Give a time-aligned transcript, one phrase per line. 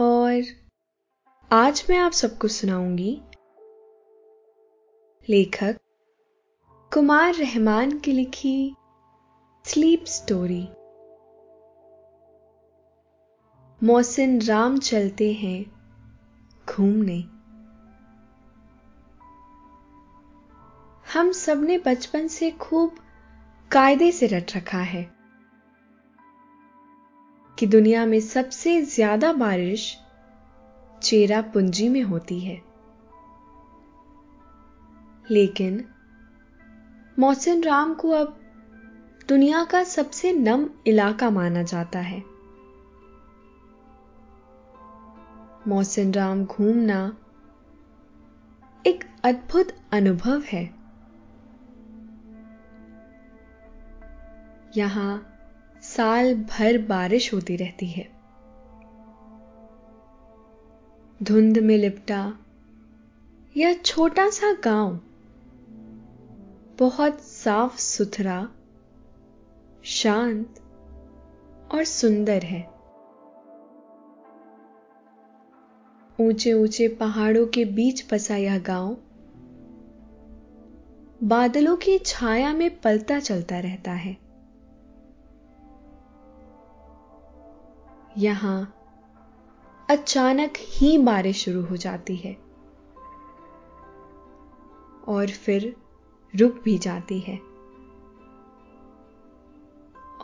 [0.00, 0.42] और
[1.52, 3.22] आज मैं आप सबको सुनाऊँगी
[5.28, 5.78] लेखक
[6.94, 8.74] कुमार रहमान की लिखी
[9.64, 10.68] स्लीप स्टोरी।
[13.86, 15.66] मौसिन राम चलते हैं
[16.68, 17.18] घूमने।
[21.12, 22.96] हम सबने बचपन से खूब
[23.72, 25.17] कायदे से रट रखा है।
[27.58, 29.98] कि दुनिया में सबसे ज़्यादा बारिश
[31.02, 32.62] चेरा पुंजी में होती है।
[35.30, 35.84] लेकिन
[37.18, 38.40] मोहसिन राम को अब
[39.28, 42.22] दुनिया का सबसे नम इलाका माना जाता है।
[45.68, 47.16] मोहसिन राम घूमना
[48.86, 50.74] एक अद्भुत अनुभव है।
[54.76, 55.34] यहाँ
[55.96, 58.08] साल भर बारिश होती रहती है।
[61.22, 62.38] धुंध में लिपटा
[63.56, 65.00] यह छोटा सा गाँव,
[66.78, 68.48] बहुत साफ़ सुथरा,
[69.84, 70.60] शांत
[71.72, 72.62] और सुंदर है।
[76.20, 78.96] ऊँचे ऊँचे पहाड़ों के बीच बसा यह गाँव
[81.24, 84.27] बादलों की छाया में पलता चलता रहता है।
[88.18, 88.74] यहाँ
[89.90, 92.32] अचानक ही बारिश शुरू हो जाती है
[95.08, 95.76] और फिर
[96.34, 97.36] रुक भी जाती है।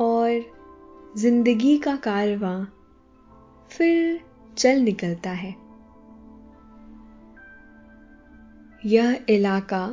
[0.01, 0.43] और
[1.17, 2.65] ज़िंदगी का कारवां
[3.71, 4.21] फिर
[4.57, 5.55] चल निकलता है।
[8.87, 9.87] यह इलाका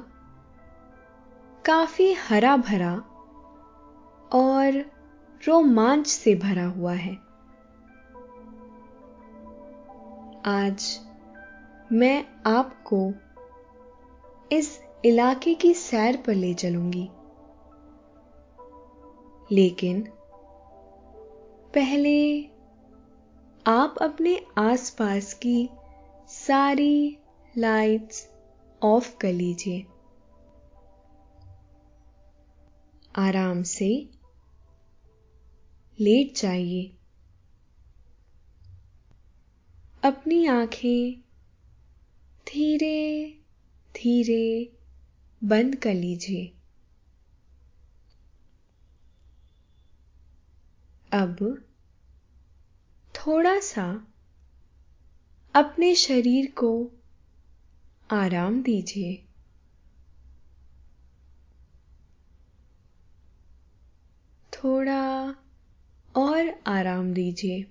[1.65, 2.95] काफ़ी हरा भरा
[4.33, 4.85] और
[5.47, 7.30] रोमांच से भरा हुआ है।
[10.45, 10.99] आज
[11.91, 13.13] मैं आपको
[14.51, 17.09] इस इलाके की सैर पर ले चलूँगी।
[19.55, 20.01] लेकिन
[21.75, 22.43] पहले
[23.67, 25.69] आप अपने आसपास की
[26.27, 27.17] सारी
[27.57, 28.29] लाइट्स
[28.83, 29.85] ऑफ़ कर लीजिए।
[33.15, 34.09] आराम से
[35.99, 36.97] लेट जाइए।
[40.03, 41.19] अपनी आँखें
[42.47, 43.27] धीरे
[43.95, 44.77] धीरे
[45.43, 46.45] बंद कर लीजिए।
[51.13, 51.63] अब
[53.15, 54.07] थोड़ा सा
[55.53, 56.91] अपने शरीर को
[58.11, 59.25] आराम दीजिए।
[64.53, 65.35] थोड़ा
[66.15, 67.70] और आराम दीजिए।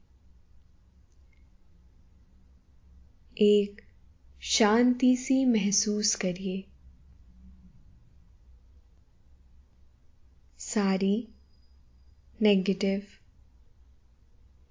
[3.41, 3.81] एक
[4.41, 6.63] शांति सी महसूस करिए।
[10.57, 11.27] सारी
[12.41, 13.03] नेगेटिव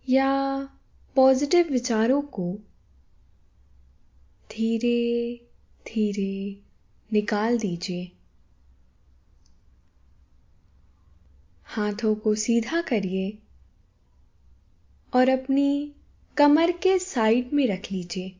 [0.08, 0.60] या
[1.16, 2.58] पॉजिटिव विचारों को
[4.50, 5.36] धीरे
[5.86, 6.62] धीरे
[7.12, 8.12] निकाल दीजिए।
[11.64, 13.38] हाथों को सीधा करिए
[15.14, 15.92] और अपनी
[16.36, 18.39] कमर के साइड में रख लीजिए।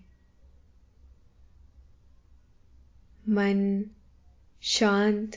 [3.29, 3.83] मन
[4.61, 5.31] शांत,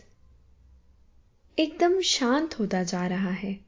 [1.58, 3.60] एकदम शांत होता जा रहा है।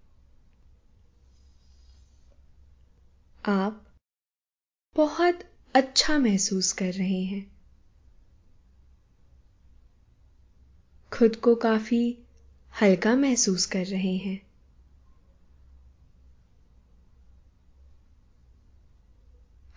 [3.46, 3.86] आप
[4.96, 5.38] बहुत
[5.74, 7.56] अच्छा महसूस कर रहे हैं।
[11.12, 12.19] खुद को काफ़ी
[12.82, 14.46] हल्का महसूस कर रहे हैं।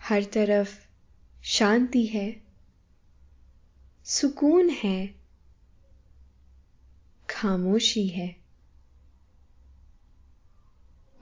[0.00, 0.86] हर तरफ़
[1.42, 2.49] शांति है।
[4.10, 5.06] सुकून है,
[7.30, 8.36] खामोशी है।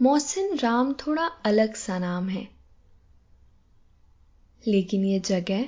[0.02, 2.48] मोहसिन राम थोड़ा अलग सा नाम है,
[4.66, 5.64] लेकिन यह जगह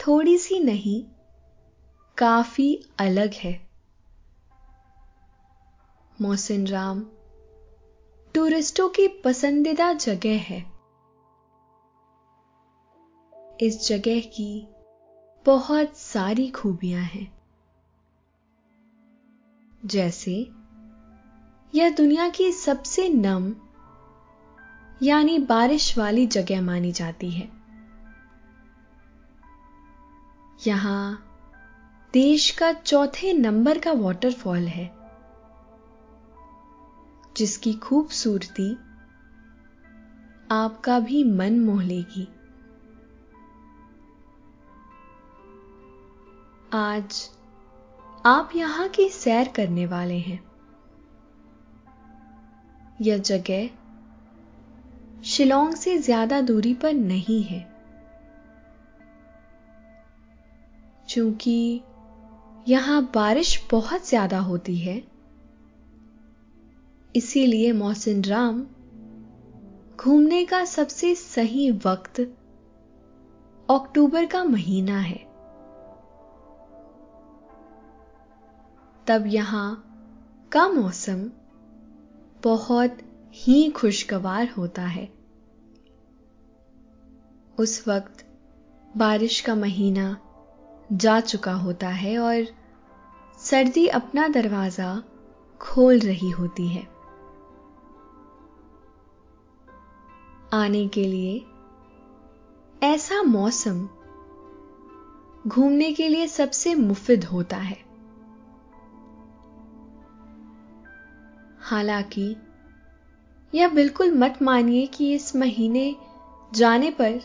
[0.00, 1.02] थोड़ी सी नहीं,
[2.18, 3.68] काफ़ी अलग है।
[6.20, 7.04] मोहसिन राम
[8.34, 10.64] टूरिस्टों की पसंदीदा जगह है।
[13.60, 14.68] इस जगह की
[15.46, 17.38] बहुत सारी खूबियाँ हैं।
[19.84, 20.50] जैसे,
[21.74, 23.54] यह दुनिया की सबसे नम,
[25.02, 27.50] यानी बारिश वाली जगह मानी जाती है।
[30.66, 31.26] यहाँ,
[32.12, 34.94] देश का चौथे नंबर का वॉटरफॉल है,
[37.36, 38.72] जिसकी खूबसूरती
[40.50, 42.35] आपका भी मन मोह लेगी।
[46.76, 47.18] आज
[48.24, 50.38] आप यहाँ की सैर करने वाले हैं।
[53.00, 53.68] यह जगह
[55.24, 57.60] शिलोंग से ज़्यादा दूरी पर नहीं है।
[61.08, 61.82] चूँकि
[62.68, 65.02] यहाँ बारिश बहुत ज़्यादा होती है,
[67.14, 68.64] इसीलिए मौसिन राम
[69.96, 72.20] घूमने का सबसे सही वक्त
[73.68, 75.25] अक्टूबर का महीना है।
[79.08, 79.84] तब यहाँ
[80.52, 81.30] का मौसम
[82.44, 82.98] बहुत
[83.34, 85.08] ही खुशगवार होता है।
[87.58, 88.24] उस वक्त
[88.96, 90.16] बारिश का महीना
[90.92, 92.46] जा चुका होता है और
[93.40, 95.02] सर्दी अपना दरवाज़ा
[95.60, 96.86] खोल रही होती है।
[100.52, 101.44] आने के लिए
[102.82, 103.88] ऐसा मौसम
[105.46, 107.85] घूमने के लिए सबसे मुफिद होता है।
[111.66, 112.36] हालाँकि,
[113.54, 115.96] यह बिल्कुल मत मानिए कि इस महीने
[116.54, 117.20] जाने पर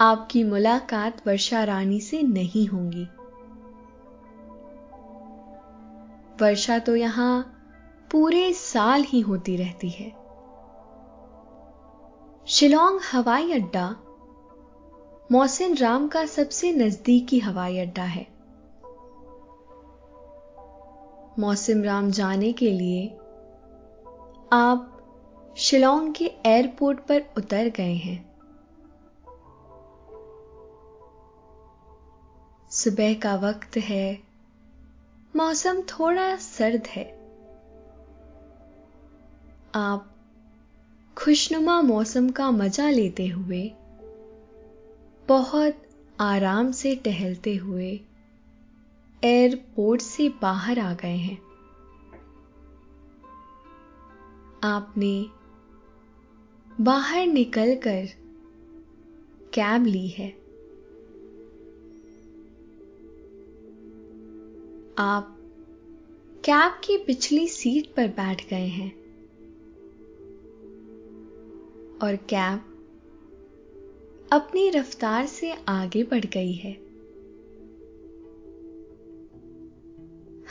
[0.00, 3.04] आपकी मुलाकात वर्षा रानी से नहीं होगी।
[6.44, 7.54] वर्षा तो यहाँ
[8.10, 10.10] पूरे साल ही होती रहती है।
[12.46, 13.96] शिलोंग हवाई अड्डा,
[15.32, 18.38] मोहसिन राम का सबसे नजदीकी हवाई अड्डा है।
[21.38, 23.17] मौसम राम जाने के लिए
[24.52, 28.18] आप शिलोंग के एयरपोर्ट पर उतर गए हैं।
[32.70, 34.18] सुबह का वक्त है।
[35.36, 37.04] मौसम थोड़ा सर्द है।
[39.74, 40.14] आप
[41.16, 43.72] खुशनुमा मौसम का मज़ा लेते हुए,
[45.28, 45.82] बहुत
[46.20, 47.90] आराम से टहलते हुए
[49.22, 51.47] एयरपोर्ट से बाहर आ गए हैं।
[54.64, 55.26] आपने
[56.80, 58.06] बाहर निकलकर
[59.54, 60.28] कैब ली है।
[64.98, 65.36] आप
[66.44, 68.90] कैब की पिछली सीट पर बैठ गए हैं
[72.02, 72.64] और कैब
[74.32, 76.72] अपनी रफ्तार से आगे बढ़ गई है।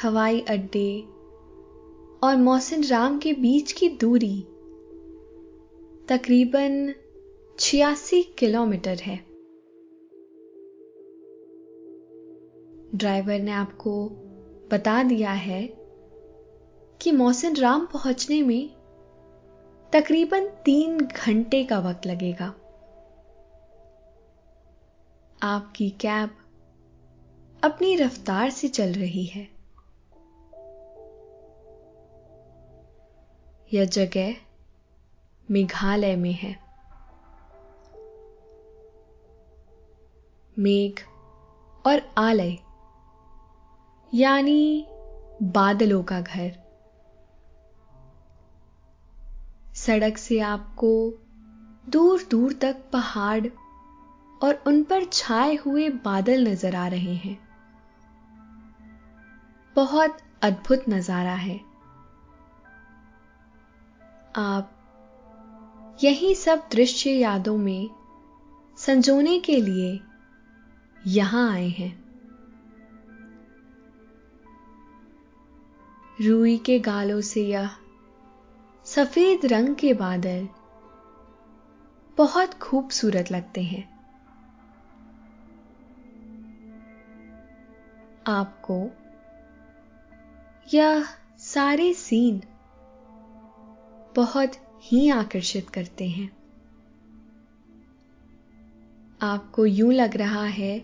[0.02, 1.17] हवाई अड्डे
[2.24, 4.42] और मोहसिन राम के बीच की दूरी
[6.08, 6.94] तकरीबन
[7.60, 9.18] छियासी किलोमीटर है।
[12.96, 14.10] ड्राइवर ने आपको
[14.72, 15.68] बता दिया है
[17.02, 18.70] कि मोहसिन राम पहुँचने में
[19.94, 22.54] तकरीबन तीन घंटे का वक्त लगेगा।
[25.44, 26.30] आपकी कैब
[27.64, 29.57] अपनी रफ्तार से चल रही है।
[33.74, 34.36] यह जगह
[35.52, 36.56] मेघालय में है।
[40.58, 41.00] मेघ
[41.86, 42.58] और आलय,
[44.14, 44.88] यानी
[45.44, 46.52] बादलों का घर।
[49.76, 50.90] सड़क से आपको
[51.90, 53.48] दूर दूर तक पहाड़
[54.42, 57.38] और उन पर छाए हुए बादल नज़र आ रहे हैं।
[59.76, 61.67] बहुत अद्भुत नज़ारा है।
[64.38, 64.72] आप
[66.04, 67.90] यही सब दृश्य यादों में
[68.78, 70.00] संजोने के लिए
[71.08, 72.04] यहाँ आए हैं।
[76.22, 77.70] रूई के गालों से यह
[78.86, 80.48] सफ़ेद रंग के बादल
[82.18, 83.98] बहुत खूबसूरत लगते हैं।
[88.28, 88.90] आपको
[90.74, 91.06] यह
[91.40, 92.42] सारे सीन
[94.18, 94.52] बहुत
[94.84, 96.38] ही आकर्षित करते हैं।
[99.22, 100.80] आपको यूँ लग रहा है,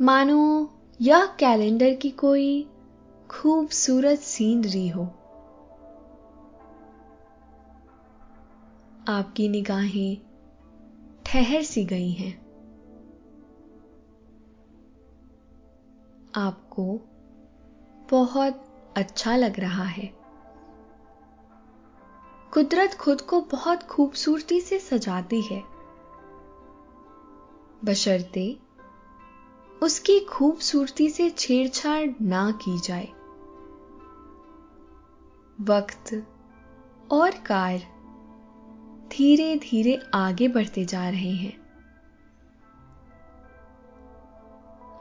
[0.00, 0.70] मानो
[1.00, 2.68] यह कैलेंडर की कोई
[3.30, 5.04] खूबसूरत सीनरी हो।
[9.08, 10.16] आपकी निगाहें
[11.26, 12.46] ठहर सी गई हैं।
[16.34, 17.00] आपको
[18.10, 18.64] बहुत
[18.96, 20.25] अच्छा लग रहा है।
[22.56, 25.64] कुदरत खुद को बहुत खूबसूरती से सजाती है।
[27.84, 28.58] बशर्ते
[29.82, 33.06] उसकी खूबसूरती से छेड़छाड़ ना की जाए।
[35.60, 36.26] वक्त
[37.10, 37.78] और कार
[39.08, 41.58] धीरे धीरे आगे बढ़ते जा रहे हैं।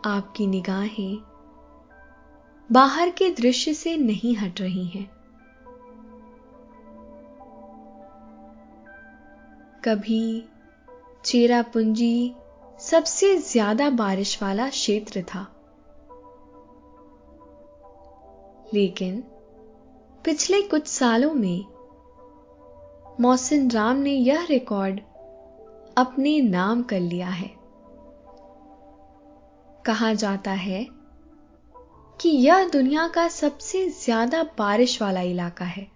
[0.06, 1.18] आपकी निगाहें
[2.72, 5.15] बाहर के दृश्य से नहीं हट रही हैं।
[9.86, 10.44] कभी
[11.26, 12.36] चेरापुंजी
[12.80, 15.42] सबसे ज़्यादा बारिश वाला क्षेत्र था।
[18.74, 19.24] लेकिन
[20.26, 21.66] पिछले कुछ सालों में
[23.22, 25.00] मौसिन राम ने यह रिकॉर्ड
[25.98, 27.52] अपने नाम कर लिया है।
[29.86, 30.88] कहा जाता है
[32.20, 35.95] कि यह दुनिया का सबसे ज़्यादा बारिश वाला इलाका है।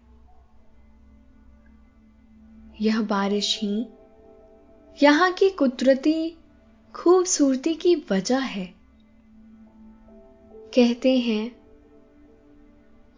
[2.81, 3.85] यह बारिश ही।
[5.03, 6.37] यहाँ की कुदरती
[6.95, 8.73] खूबसूरती की वजह है।
[10.53, 11.59] कहते हैं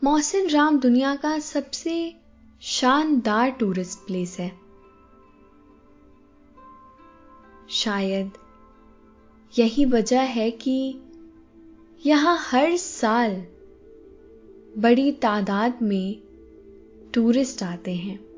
[0.03, 2.15] मौसिन राम दुनिया का सबसे
[2.62, 4.60] शानदार टूरिस्ट प्लेस है।
[7.70, 8.32] शायद
[9.60, 11.01] यही वजह है कि
[12.06, 13.48] यहाँ हर साल
[14.77, 16.22] बड़ी तादाद में
[17.13, 18.31] टूरिस्ट आते हैं।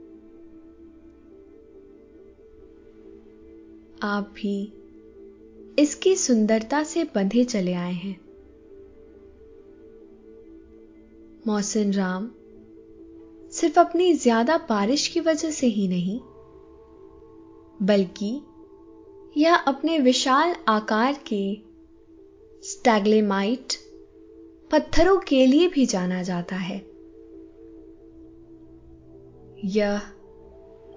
[4.03, 4.73] आप भी
[5.79, 8.19] इसकी सुंदरता से बंधे चले आए हैं।
[11.47, 12.29] मौसन राम,
[13.51, 16.19] सिर्फ़ अपनी ज़्यादा बारिश की वजह से ही नहीं,
[17.81, 18.41] बल्कि
[19.37, 21.43] यह अपने विशाल आकार के
[22.63, 23.73] स्टैग्लेमाइट
[24.71, 26.77] पत्थरों के लिए भी जाना जाता है।
[29.65, 30.01] यह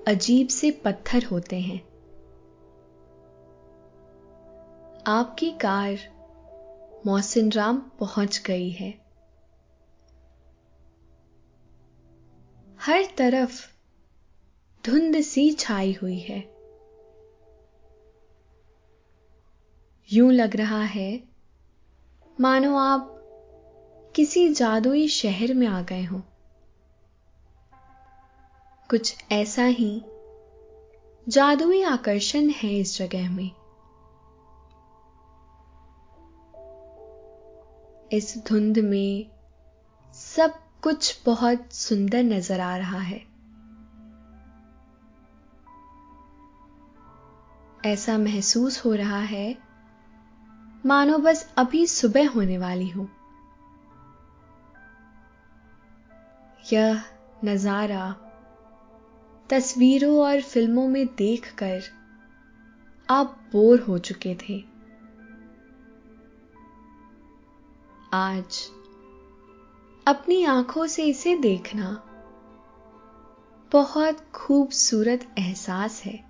[0.08, 1.85] अजीब से पत्थर होते हैं।
[5.06, 5.98] आपकी कार
[7.06, 8.90] मौसिन राम पहुँच गई है।
[12.80, 13.66] हर तरफ़
[14.86, 16.38] धुंध सी छाई हुई है।
[20.12, 21.22] यूँ लग रहा है,
[22.40, 23.12] मानो आप
[24.16, 26.20] किसी जादुई शहर में आ गए हों।
[28.90, 30.02] कुछ ऐसा ही
[31.28, 33.50] जादुई आकर्षण है इस जगह में।
[38.12, 39.26] इस धुंध में
[40.14, 43.18] सब कुछ बहुत सुंदर नज़र आ रहा है।
[47.86, 49.56] ऐसा महसूस हो रहा है,
[50.86, 53.08] मानो बस अभी सुबह होने वाली हो।
[56.72, 57.02] यह
[57.44, 58.14] नज़ारा
[59.50, 61.82] तस्वीरों और फ़िल्मों में देखकर
[63.08, 64.75] आप बोर हो चुके थे।
[68.16, 68.70] आज।
[70.06, 72.02] अपनी आँखों से इसे देखना
[73.72, 76.24] बहुत खूबसूरत एहसास है।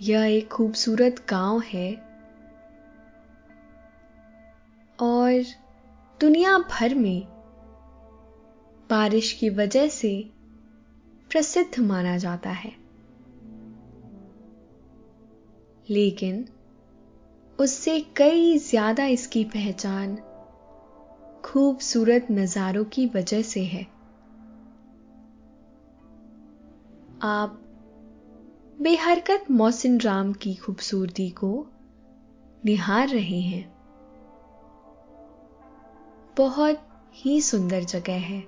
[0.00, 1.94] यह एक खूबसूरत गाँव है
[5.00, 5.44] और
[6.20, 7.26] दुनिया भर में
[8.90, 10.30] बारिश की वजह से
[11.30, 12.72] प्रसिद्ध माना जाता है।
[15.90, 16.48] लेकिन
[17.58, 20.16] उससे कई ज़्यादा इसकी पहचान
[21.44, 23.82] खूबसूरत नजारों की वजह से है।
[27.22, 27.60] आप
[28.80, 31.66] बेहरकत मौसिन राम की खूबसूरती को
[32.64, 33.74] निहार रहे हैं।
[36.36, 38.44] बहुत ही सुंदर जगह है।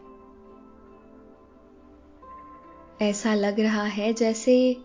[3.03, 4.77] ऐसा लग रहा है जैसे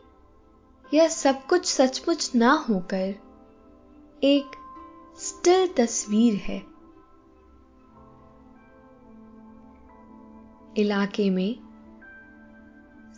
[0.93, 3.30] यह सब कुछ सचमुच ना होकर
[4.23, 4.51] एक
[5.19, 6.57] स्टिल तस्वीर है।
[10.77, 11.55] इलाके में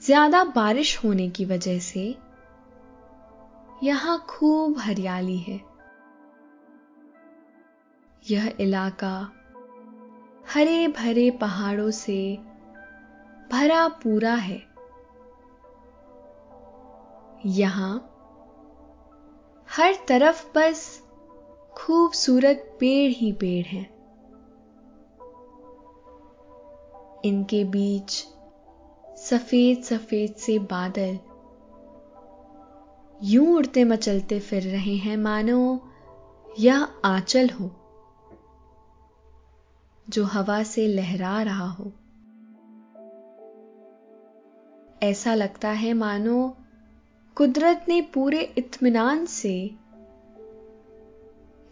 [0.03, 2.15] ज़्यादा बारिश होने की वजह से
[3.83, 5.61] यहाँ खूब हरियाली है।
[8.29, 9.31] यह इलाका
[10.53, 12.37] हरे भरे पहाड़ों से
[13.51, 14.61] भरा पूरा है।
[17.45, 18.12] यहाँ
[19.77, 21.03] हर तरफ़ बस
[21.77, 23.85] खूबसूरत पेड़ ही पेड़ हैं।
[27.25, 28.11] इनके बीच
[29.17, 31.19] सफ़ेद सफ़ेद से बादल
[33.23, 35.81] यूँ उड़ते मचलते फिर रहे हैं, मानो
[36.59, 37.71] यह आंचल हो
[40.09, 41.91] जो हवा से लहरा रहा हो।
[45.03, 46.57] ऐसा लगता है मानो
[47.35, 49.75] कुदरत ने पूरे इत्मीनान से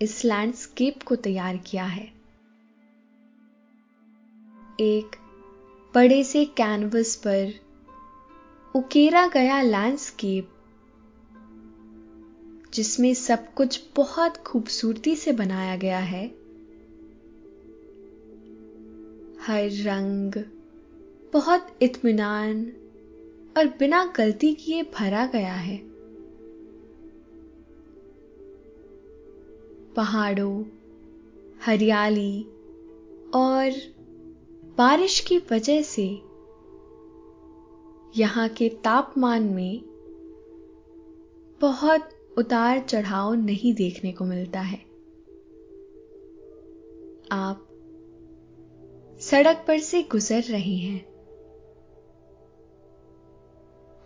[0.01, 2.03] इस लैंडस्केप को तैयार किया है।
[4.79, 5.15] एक
[5.95, 7.53] बड़े से कैनवस पर
[8.75, 10.49] उकेरा गया लैंडस्केप
[12.73, 16.27] जिसमें सब कुछ बहुत खूबसूरती से बनाया गया है।
[19.41, 20.43] हर रंग
[21.33, 22.73] बहुत इत्मीनान
[23.57, 25.77] और बिना गलती किए भरा गया है।
[29.93, 30.63] पहाड़ों,
[31.65, 32.43] हरियाली
[33.35, 33.71] और
[34.77, 36.21] बारिश की वजह से
[38.17, 39.81] यहाँ के तापमान में
[41.61, 44.79] बहुत उतार चढ़ाव नहीं देखने को मिलता है।
[47.31, 47.67] आप
[49.19, 51.10] सड़क पर से गुजर रहे हैं।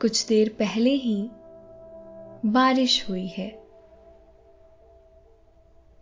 [0.06, 1.30] कुछ देर पहले ही
[2.46, 3.48] बारिश हुई है।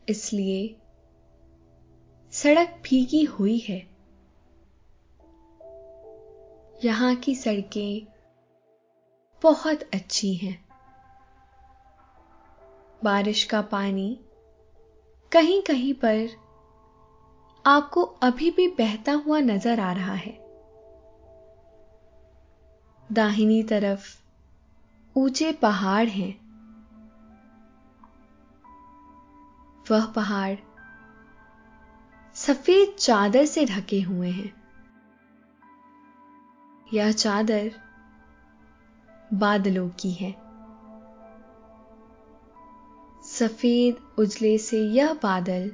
[0.09, 0.75] इसलिए
[2.31, 3.77] सड़क भीगी हुई है।
[6.85, 8.07] यहाँ की सड़कें
[9.43, 10.65] बहुत अच्छी हैं।
[13.03, 14.19] बारिश का पानी
[15.31, 16.29] कहीं कहीं पर
[17.65, 20.42] आपको अभी भी बहता हुआ नज़र आ रहा है।
[23.11, 24.17] दाहिनी तरफ़
[25.17, 26.43] ऊँचे पहाड़ हैं।
[29.91, 30.55] वह पहाड़
[32.35, 34.53] सफ़ेद चादर से ढके हुए हैं।
[36.93, 37.71] यह चादर
[39.33, 40.31] बादलों की है।
[43.23, 45.71] सफ़ेद उजले से यह बादल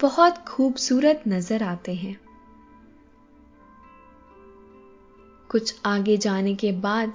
[0.00, 2.25] बहुत खूबसूरत नज़र आते हैं।
[5.50, 7.12] कुछ आगे जाने के बाद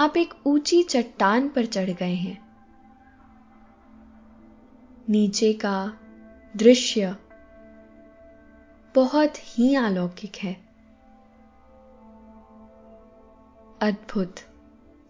[0.00, 2.48] आप एक ऊँची चट्टान पर चढ़ गए हैं।
[5.08, 5.92] नीचे का
[6.56, 7.16] दृश्य
[8.94, 10.54] बहुत ही अलौकिक है।
[13.82, 14.34] अद्भुत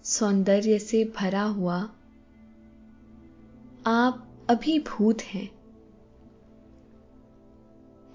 [0.05, 1.77] सौंदर्य से भरा हुआ
[3.87, 5.51] आप अभिभूत हैं।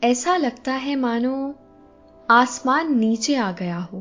[0.03, 1.55] ऐसा लगता है मानो
[2.29, 3.99] आसमान नीचे आ गया हो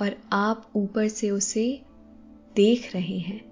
[0.00, 1.82] और आप ऊपर से उसे
[2.56, 3.50] देख रहे हैं।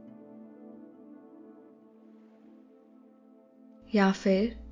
[3.95, 4.65] या फिर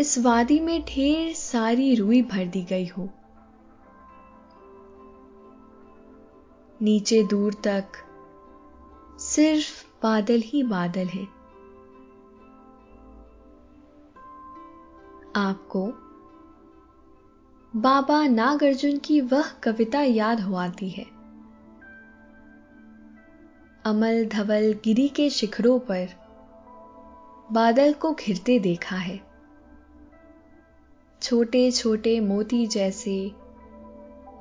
[0.00, 3.08] इस वादी में ढेर सारी रुई भर दी गई हो।
[6.82, 7.92] नीचे दूर तक
[9.18, 11.28] सिर्फ़ बादल ही बादल हैं।
[15.36, 16.09] आपको
[17.76, 21.04] बाबा नागार्जुन की वह कविता याद हो आती है।
[23.84, 26.08] अमल धवल गिरी के शिखरों पर
[27.52, 29.20] बादल को घिरते देखा है।
[31.22, 33.32] छोटे छोटे मोती जैसे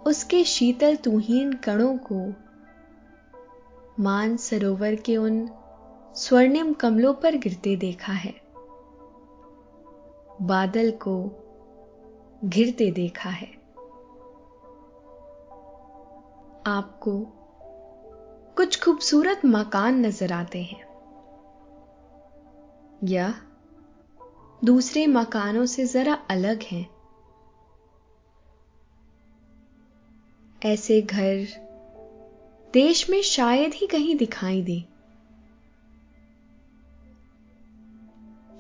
[0.06, 2.34] उसके शीतल तुहीन कणों को
[4.04, 5.50] मान सरोवर के उन
[6.16, 8.34] स्वर्णिम कमलों पर गिरते देखा है।
[10.42, 11.46] बादल को
[12.46, 13.48] घिरते देखा है।
[16.68, 17.20] आपको
[18.58, 20.88] कुछ खूबसूरत मकान नज़र आते हैं।
[23.04, 23.34] यह
[24.64, 26.90] दूसरे मकानों से जरा अलग हैं।
[30.64, 31.48] ऐसे घर
[32.74, 34.84] देश में शायद ही कहीं दिखाई दे।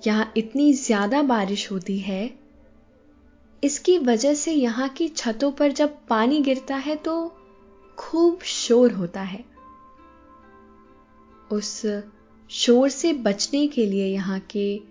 [0.08, 2.39] यहाँ इतनी ज़्यादा बारिश होती है
[3.64, 7.14] इसकी वजह से यहाँ की छतों पर जब पानी गिरता है तो
[7.98, 9.44] खूब शोर होता है।
[11.52, 11.86] उस
[12.50, 14.82] शोर से बचने के लिए यहाँ के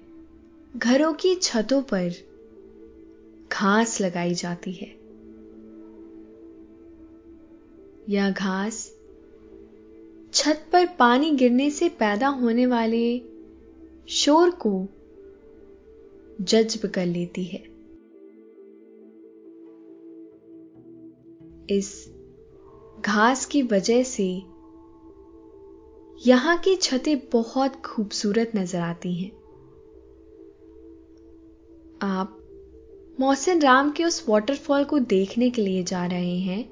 [0.77, 2.13] घरों की छतों पर
[3.53, 4.97] घास लगाई जाती है।
[8.09, 8.93] यह घास
[10.33, 13.23] छत पर पानी गिरने से पैदा होने वाले
[14.09, 14.87] शोर को
[16.41, 17.78] जज्ब कर लेती है।
[21.71, 22.11] इस
[23.01, 24.27] घास की वजह से
[26.27, 29.31] यहाँ की छतें बहुत खूबसूरत नज़र आती हैं।
[32.03, 32.39] आप
[33.21, 36.65] मौसिन राम के उस वॉटरफॉल को देखने के लिए जा रहे हैं,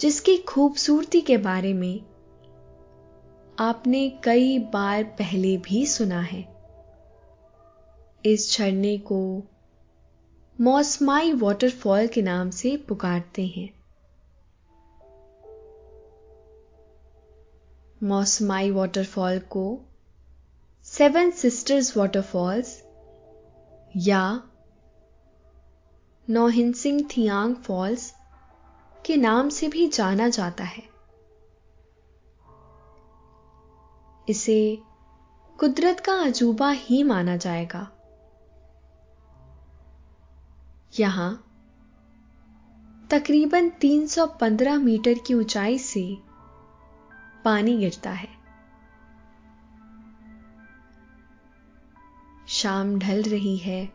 [0.00, 2.00] जिसकी खूबसूरती के बारे में
[3.58, 6.40] आपने कई बार पहले भी सुना है।
[8.24, 9.42] इस झरने को
[10.60, 13.84] मौसमाई वॉटरफॉल के नाम से पुकारते हैं।
[18.02, 19.80] मौसमाई वाटरफॉल को
[20.84, 22.82] सेवन सिस्टर्स वाटरफॉल्स
[23.96, 24.42] या
[26.30, 28.14] नौहिनसिंग थियांग फॉल्स
[29.06, 30.82] के नाम से भी जाना जाता है।
[34.28, 34.78] इसे
[35.58, 37.95] कुदरत का अजूबा ही माना जाएगा।
[41.00, 41.42] यहाँ
[43.10, 46.16] तकरीबन 315 मीटर की ऊंचाई से
[47.44, 48.28] पानी गिरता है।
[52.48, 53.92] शाम ढल रही है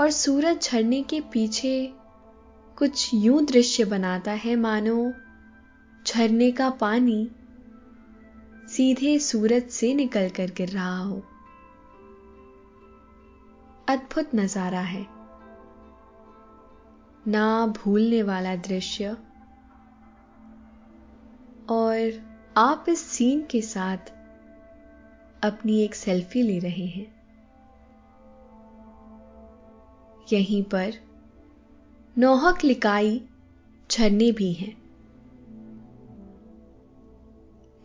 [0.00, 1.92] और सूरज झरने के पीछे
[2.78, 5.12] कुछ यूँ दृश्य बनाता है, मानो
[6.06, 7.30] झरने का पानी
[8.68, 11.22] सीधे सूरज से निकल कर गिर रहा हो।
[13.88, 15.06] अद्भुत नज़ारा है।
[17.28, 19.16] ना भूलने वाला दृश्य।
[21.70, 23.98] और आप इस सीन के साथ
[25.44, 27.06] अपनी एक सेल्फी ले रहे हैं।
[30.32, 30.92] यहीं पर
[32.18, 33.28] नौहक लिकाई
[33.90, 34.82] झरने भी हैं।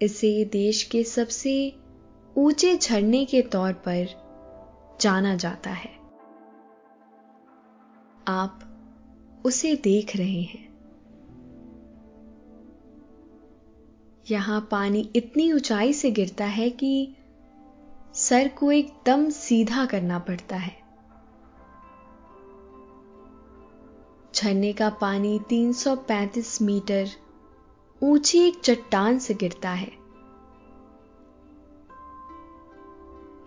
[0.02, 1.76] इसे देश के सबसे
[2.38, 4.23] ऊँचे झरने के तौर पर
[5.02, 6.04] जाना जाता है।
[8.28, 8.60] आप
[9.46, 10.74] उसे देख रहे हैं।
[14.32, 17.16] यहाँ पानी इतनी ऊंचाई से गिरता है कि
[18.14, 20.84] सर को एकदम सीधा करना पड़ता है।
[24.36, 27.08] झरने का पानी 335 मीटर
[28.04, 29.92] ऊँची एक चट्टान से गिरता है।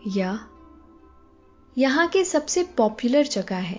[0.06, 0.55] यह
[1.76, 3.78] यहाँ के सबसे पॉपुलर जगह है।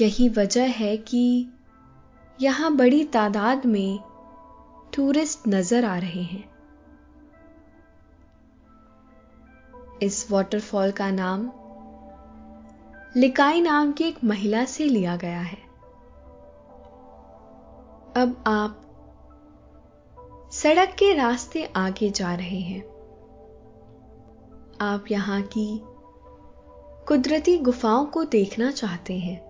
[0.00, 1.50] यही वजह है कि
[2.38, 3.98] यहाँ बड़ी तादाद में
[4.94, 6.44] टूरिस्ट नज़र आ रहे हैं।
[10.02, 11.50] इस वाटरफॉल का नाम
[13.16, 15.58] लिकाई नाम की एक महिला से लिया गया है।
[18.16, 18.80] अब आप
[20.52, 22.99] सड़क के रास्ते आगे जा रहे हैं।
[24.80, 25.80] आप यहाँ की
[27.08, 29.40] कुदरती गुफाओं को देखना चाहते हैं।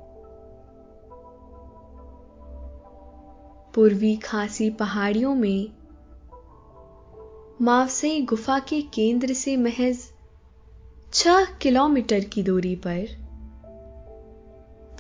[3.75, 5.73] पूर्वी खासी पहाड़ियों में
[7.63, 9.99] मावसई गुफा के केंद्र से महज
[11.13, 13.07] छह किलोमीटर की दूरी पर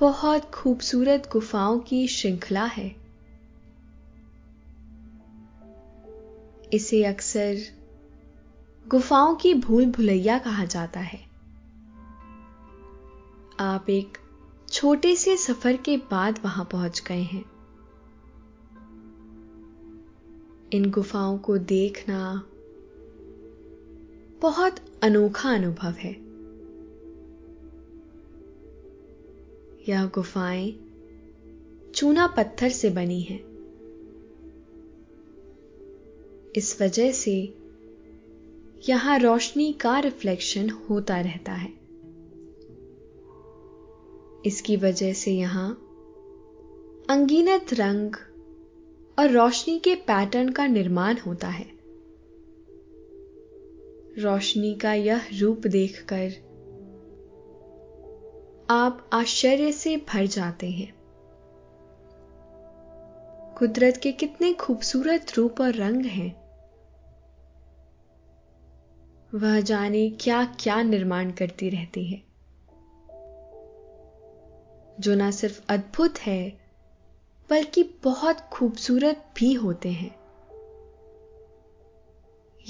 [0.01, 2.97] बहुत खूबसूरत गुफाओं की श्रृंखला है।
[6.73, 7.80] इसे अक्सर
[8.91, 11.19] गुफाओं की भूल भुलैया कहा जाता है।
[13.61, 14.19] आप एक
[14.69, 17.45] छोटे से सफ़र के बाद वहाँ पहुँच गए हैं।
[20.73, 22.43] इन गुफाओं को देखना
[24.41, 26.13] बहुत अनोखा अनुभव है।
[29.89, 30.81] यह गुफाएँ
[31.95, 33.41] चूना पत्थर से बनी हैं।
[36.57, 37.57] इस वजह से
[38.89, 41.73] यहाँ रोशनी का रिफ्लेक्शन होता रहता है।
[44.47, 45.71] इसकी वजह से यहाँ
[47.11, 48.17] अंगीनत रंग
[49.19, 51.67] और रोशनी के पैटर्न का निर्माण होता है।
[54.19, 56.31] रोशनी का यह रूप देखकर
[58.71, 60.95] आप आश्चर्य से भर जाते हैं।
[63.59, 66.40] कुदरत के कितने खूबसूरत रूप और रंग हैं।
[69.35, 72.23] वह जाने क्या क्या निर्माण करती रहती है।
[75.01, 76.61] जो ना सिर्फ़ अद्भुत है,
[77.51, 80.21] बल्कि बहुत खूबसूरत भी होते हैं।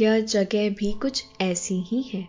[0.00, 2.28] यह जगह भी कुछ ऐसी ही है।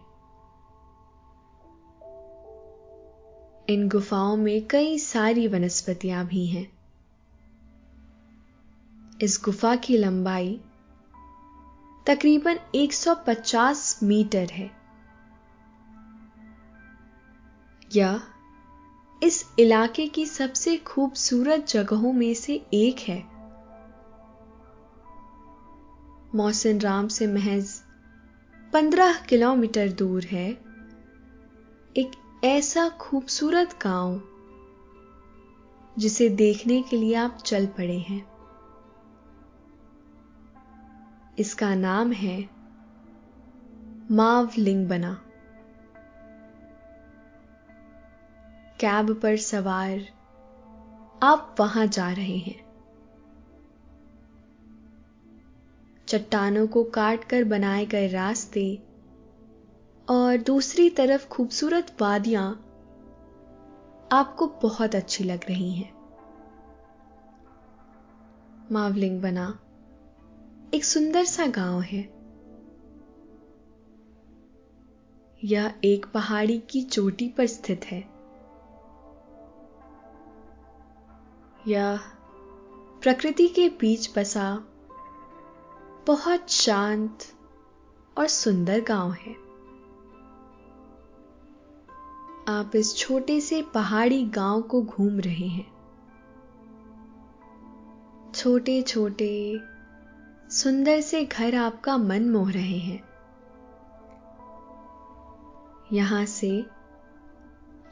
[3.69, 6.71] इन गुफाओं में कई सारी वनस्पतियाँ भी हैं।
[9.21, 10.61] इस गुफा की लंबाई
[12.07, 14.71] तकरीबन 150 मीटर है।
[17.95, 18.21] यह
[19.23, 23.19] इस इलाके की सबसे खूबसूरत जगहों में से एक है।
[26.35, 27.69] मौसन राम से महज
[28.73, 30.51] 15 किलोमीटर दूर है।
[31.97, 34.21] एक ऐसा खूबसूरत गाँव,
[35.99, 38.30] जिसे देखने के लिए आप चल पड़े हैं।
[41.41, 42.49] इसका नाम है
[44.11, 45.13] मावलिंग बना।
[48.79, 49.99] कैब पर सवार
[51.23, 52.71] आप वहाँ जा रहे हैं।
[56.07, 58.75] चट्टानों को काट कर बनाए गए रास्ते
[60.09, 62.51] और दूसरी तरफ़ खूबसूरत वादियाँ
[64.11, 66.01] आपको बहुत अच्छी लग रही हैं।
[68.71, 69.59] मावलिंग बना।
[70.73, 71.99] एक सुंदर सा गाँव है।
[75.43, 77.99] यह एक पहाड़ी की चोटी पर स्थित है।
[81.67, 81.99] यह
[83.01, 84.63] प्रकृति के बीच बसा
[86.07, 87.19] बहुत शांत
[88.17, 89.33] और सुंदर गाँव है।
[92.47, 95.71] आप इस छोटे से पहाड़ी गाँव को घूम रहे हैं।
[98.31, 99.59] छोटे छोटे
[100.51, 102.99] सुंदर से घर आपका मन मोह रहे हैं।
[105.93, 106.65] यहाँ से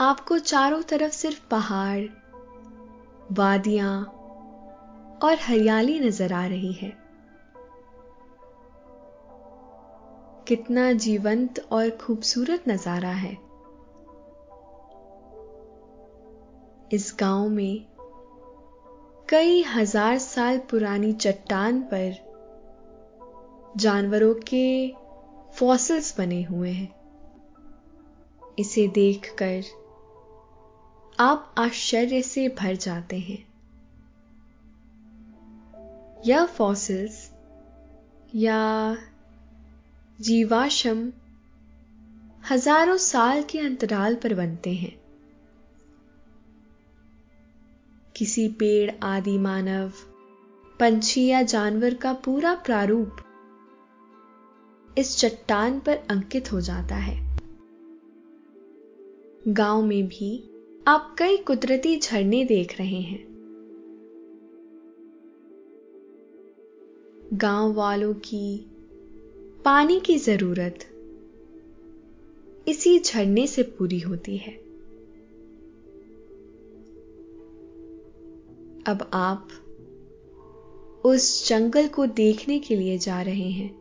[0.01, 2.01] आपको चारों तरफ़ सिर्फ़ पहाड़,
[3.31, 4.03] वादियाँ
[5.23, 6.91] और हरियाली नज़र आ रही है।
[10.47, 13.37] कितना जीवंत और खूबसूरत नज़ारा है।
[16.93, 17.85] इस गाँव में
[19.29, 22.28] कई हज़ार साल पुरानी चट्टान पर
[23.77, 24.93] जानवरों के
[25.53, 26.95] फॉसिल्स बने हुए हैं।
[28.59, 29.63] इसे देखकर
[31.19, 33.49] आप आश्चर्य से भर जाते हैं।
[36.25, 37.31] यह फॉसिल्स
[38.35, 38.97] या
[40.21, 41.13] जीवाश्म
[42.51, 44.99] हज़ारों साल के अंतराल पर बनते हैं।
[48.15, 49.91] किसी पेड़, आदि मानव,
[50.79, 53.17] पंछी या जानवर का पूरा प्रारूप
[54.99, 57.37] इस चट्टान पर अंकित हो जाता है।
[59.47, 60.49] गाँव में भी
[60.87, 63.29] आप कई कुदरती झरने देख रहे हैं।
[67.33, 68.65] गाँव वालों की
[69.65, 70.79] पानी की ज़रूरत
[72.67, 74.53] इसी झरने से पूरी होती है।
[78.87, 79.47] अब आप
[81.05, 83.78] उस जंगल को देखने के लिए जा रहे हैं।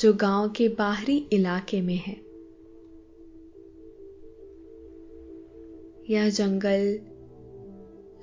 [0.00, 2.26] जो गाँव के बाहरी इलाके में है।
[6.10, 7.00] यह जंगल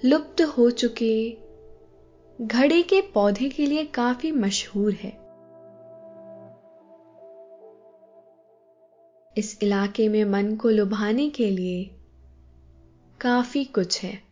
[0.09, 1.37] लुप्त हो चुके
[2.41, 5.23] घड़े के पौधे के लिए काफ़ी मशहूर है।
[9.37, 11.95] इस इलाके में मन को लुभाने के लिए
[13.21, 14.23] काफ़ी कुछ है।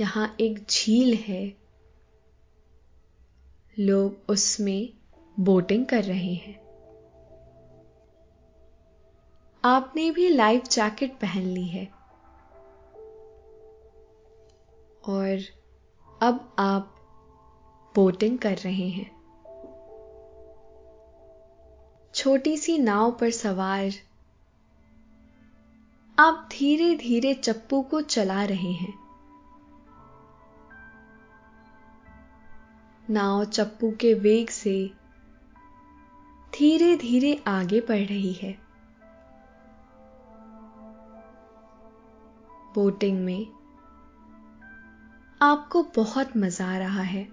[0.00, 1.63] यहाँ एक झील है।
[3.78, 4.92] लोग उसमें
[5.40, 6.64] बोटिंग कर रहे हैं।
[9.64, 11.84] आपने भी लाइफ जैकेट पहन ली है।
[15.08, 15.40] और
[16.22, 16.94] अब आप
[17.94, 19.14] बोटिंग कर रहे हैं।
[22.14, 23.90] छोटी सी नाव पर सवार
[26.18, 29.03] आप धीरे धीरे चप्पू को चला रहे हैं।
[33.10, 34.90] नाव चप्पू के वेग से
[36.54, 38.58] धीरे धीरे आगे बढ़ रही है।
[42.74, 43.46] बोटिंग में
[45.42, 47.24] आपको बहुत मज़ा आ रहा है।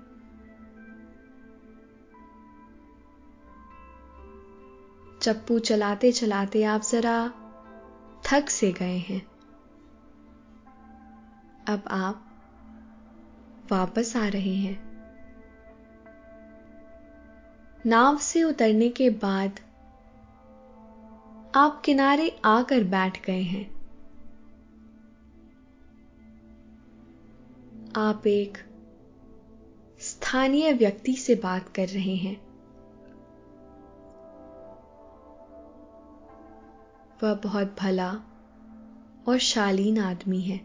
[5.22, 7.34] चप्पू चलाते चलाते आप जरा
[8.24, 9.28] थक से गए हैं।
[11.68, 12.28] अब आप
[13.72, 14.91] वापस आ रहे हैं।
[17.86, 19.60] नाव से उतरने के बाद
[21.56, 23.72] आप किनारे आकर बैठ गए हैं।
[27.96, 28.58] आप एक
[30.00, 32.42] स्थानीय व्यक्ति से बात कर रहे हैं।
[37.24, 38.12] वह बहुत भला
[39.28, 40.62] और शालीन आदमी है।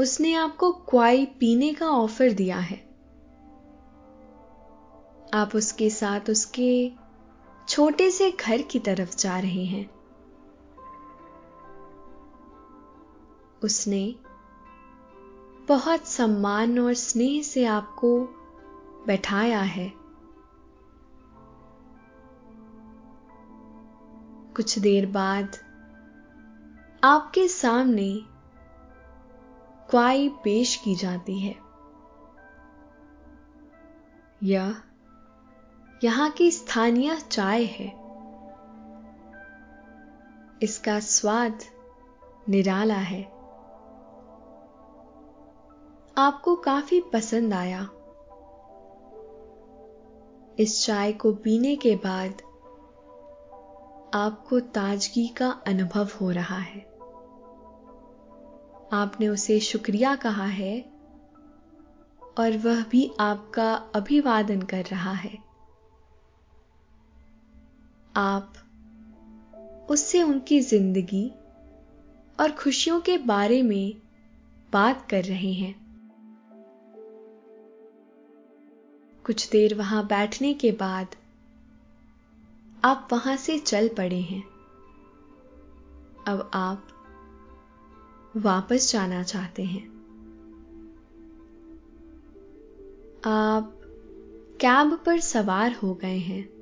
[0.00, 2.87] उसने आपको क्वाई पीने का ऑफ़र दिया है।
[5.34, 6.92] आप उसके साथ उसके
[7.68, 9.90] छोटे से घर की तरफ़ जा रहे हैं।
[13.64, 14.16] उसने
[15.68, 18.20] बहुत सम्मान और स्नेह से आपको
[19.06, 19.92] बैठाया है।
[24.56, 25.56] कुछ देर बाद
[27.04, 28.20] आपके सामने
[29.90, 31.56] क्वाई पेश की जाती है।
[34.42, 34.82] यह
[36.04, 37.86] यहाँ की स्थानीय चाय है।
[40.62, 41.58] इसका स्वाद
[42.48, 43.22] निराला है।
[46.18, 47.88] आपको काफ़ी पसंद आया।
[50.58, 52.30] इस चाय को पीने के बाद
[54.14, 56.80] आपको ताजगी का अनुभव हो रहा है।
[58.92, 60.80] आपने उसे शुक्रिया कहा है
[62.38, 65.47] और वह भी आपका अभिवादन कर रहा है।
[68.18, 68.54] आप
[69.90, 71.28] उससे उनकी ज़िंदगी
[72.40, 73.94] और खुशियों के बारे में
[74.72, 75.74] बात कर रहे हैं।
[79.26, 81.06] कुछ देर वहाँ बैठने के बाद
[82.84, 84.42] आप वहाँ से चल पड़े हैं।
[86.28, 86.88] अब आप
[88.36, 89.86] वापस जाना चाहते हैं।
[93.26, 93.80] आप
[94.60, 96.57] कैब पर सवार हो गए हैं।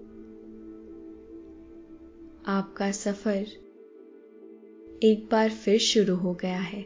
[2.49, 3.47] आपका सफ़र
[5.03, 6.83] एक बार फिर शुरू हो गया है।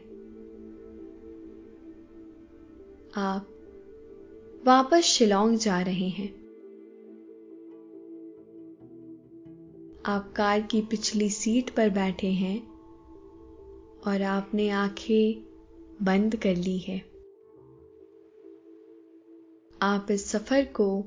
[3.15, 3.47] आप
[4.65, 6.29] वापस शिलोंग जा रहे हैं।
[10.05, 12.67] आप कार की पिछली सीट पर बैठे हैं
[14.01, 15.43] और आपने आँखें
[16.05, 16.99] बंद कर ली है।
[19.81, 21.03] आप इस सफ़र को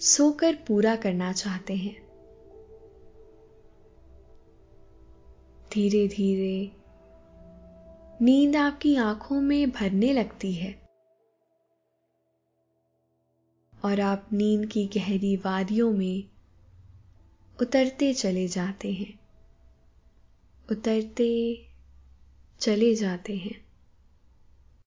[0.00, 2.05] सोकर पूरा करना चाहते हैं।
[5.76, 6.72] धीरे धीरे
[8.24, 10.88] नींद आपकी आँखों में भरने लगती है।
[13.84, 16.24] और आप नींद की गहरी वादियों में
[17.62, 19.20] उतरते चले जाते हैं।
[20.70, 21.62] उतरते
[22.60, 23.65] चले जाते हैं।